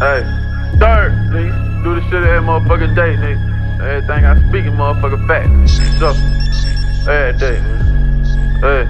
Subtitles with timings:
[0.00, 0.24] Hey,
[0.80, 1.84] third, nigga.
[1.84, 3.84] Do the shit every motherfucking day, nigga.
[3.84, 5.52] Everything I speak is motherfucking fact.
[6.00, 6.16] So,
[7.04, 7.84] every day, nigga.
[8.64, 8.88] Hey,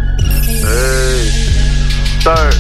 [0.62, 1.50] hey.
[2.22, 2.54] Third.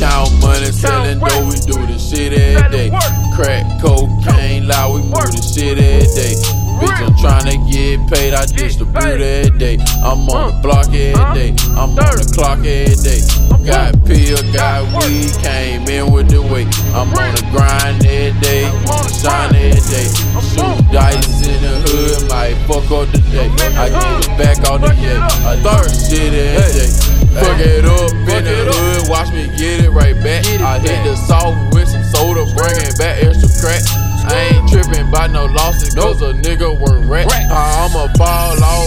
[0.00, 2.88] Count money, selling dough, we do this shit every day.
[3.36, 6.34] Crack, cocaine, loud, we move this shit every day.
[6.80, 9.78] Bitch, I'm tryna get paid, I distribute every day.
[10.02, 13.20] I'm on the uh, block every day, I'm on the clock every day.
[13.62, 16.66] Got pill, got weed, came in with the weight.
[16.90, 18.66] I'm on the grind every day,
[19.06, 20.10] shine every day.
[20.50, 23.46] Shoot dice in the hood, might fuck up the day.
[23.78, 26.90] I get it back on the yeah, I thirst shit every day.
[27.38, 30.42] Fuck it up in the hood, watch me get it right back.
[30.58, 33.82] I hit the soft with some soda, bringing back extra crack.
[34.26, 37.30] I ain't tripping by no losses, cause a nigga worth rat.
[37.30, 38.81] I'ma ball off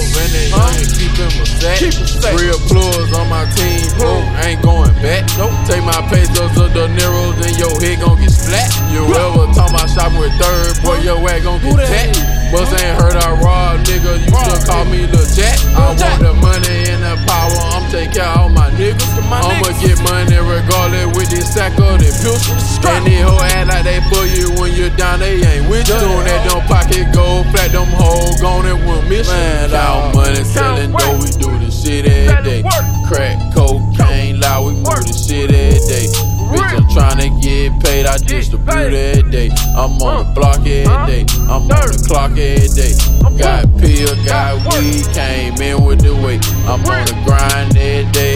[0.76, 2.36] and then young keep him a sack.
[2.36, 5.24] Real plugs on my team, bro, ain't going back.
[5.68, 8.70] Take my pesos to the Nero, then your head gon' get splat.
[8.92, 12.20] You ever talk my shop with third, boy, your ass gon' get tapped.
[12.52, 15.58] Bus ain't heard I rob, nigga, you should call me Lil Jack.
[15.74, 19.02] I want the money and the power, I'm taking care of all my niggas.
[19.26, 22.38] I'ma get money regardless with this sack of the pistol.
[22.86, 25.98] And these hoe act like they for you when you're down, they ain't with you.
[27.52, 29.34] Flat them hoes gone and went missing.
[29.34, 32.70] Man, count money, selling dough, we do this shit every day.
[33.08, 36.08] Crack, cocaine, loud, we move this shit every day.
[36.46, 39.50] Bitch, I'm tryna get paid, I distribute every day.
[39.76, 42.94] I'm on the block every day, I'm on the clock every day.
[43.38, 46.46] Got pill, got weed, came in with the weight.
[46.66, 48.36] I'm on the grind every day,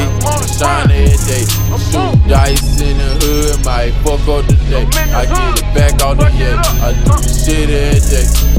[0.57, 1.45] shine every day.
[1.89, 4.85] Shoot dice in the hood, might fuck up the day.
[5.13, 8.58] I get it back on the yeah, I do the shit every day.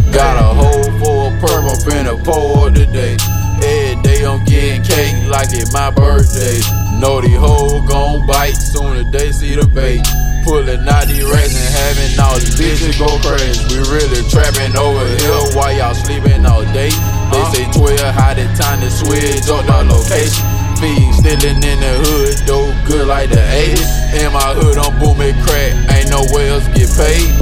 [5.51, 6.63] Cake my birthday.
[6.99, 10.07] Know these hoes gon' bite soon as they see the bait.
[10.45, 13.61] Pulling out these rats and having all these bitches go crazy.
[13.69, 16.91] We really trapping over here while y'all sleeping all day.
[17.35, 20.47] They say 12, how the time to switch up the location.
[20.79, 24.25] Feed stealing in the hood, though good like the 80s.
[24.25, 27.40] In my hood, I'm booming crack, ain't nowhere else get paid.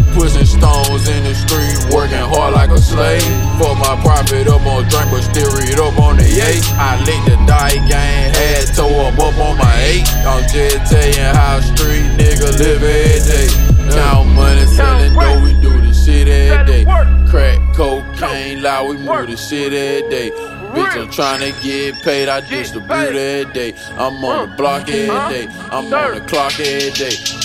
[2.98, 3.22] Slave.
[3.58, 6.62] Fuck my profit up on drink, but still read up on the 8.
[6.78, 10.08] I licked the die game, had toe up up on my 8.
[10.26, 13.48] I'm just telling how street nigga live every day.
[13.94, 16.84] Count money, selling dough, we do this shit every day.
[17.30, 20.30] Crack, cocaine, loud, we move this shit every day.
[20.74, 23.74] Bitch, I'm tryna get paid, I distribute every day.
[23.92, 27.37] I'm on the block every day, I'm on the clock every day.